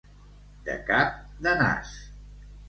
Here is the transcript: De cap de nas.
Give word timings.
De 0.69 0.77
cap 0.87 1.19
de 1.49 1.55
nas. 1.61 1.93